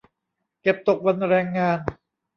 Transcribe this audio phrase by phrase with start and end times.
[0.61, 1.77] เก็บตกวันแรงงาน